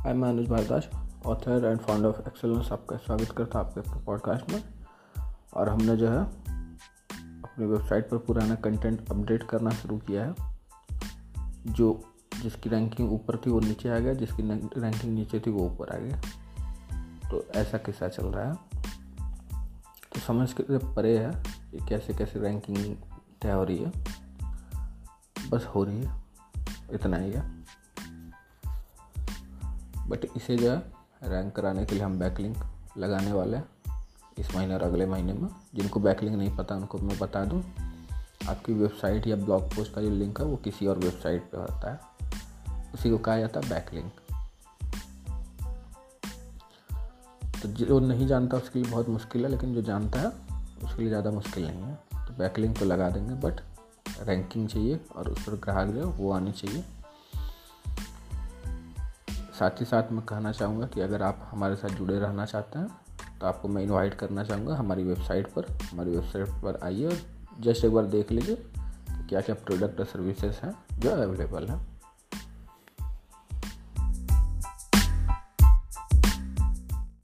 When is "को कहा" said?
43.10-43.38